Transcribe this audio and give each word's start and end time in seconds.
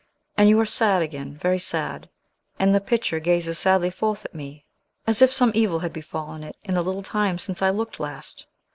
And 0.35 0.49
you 0.49 0.59
are 0.59 0.65
sad 0.65 1.03
again, 1.03 1.37
very 1.37 1.59
sad; 1.59 2.09
and 2.57 2.73
the 2.73 2.81
picture 2.81 3.19
gazes 3.19 3.59
sadly 3.59 3.91
forth 3.91 4.25
at 4.25 4.33
me, 4.33 4.65
as 5.05 5.21
if 5.21 5.31
some 5.31 5.51
evil 5.53 5.77
had 5.77 5.93
befallen 5.93 6.43
it 6.43 6.57
in 6.63 6.73
the 6.73 6.81
little 6.81 7.03
time 7.03 7.37
since 7.37 7.61
I 7.61 7.69
looked 7.69 7.99
last." 7.99 8.47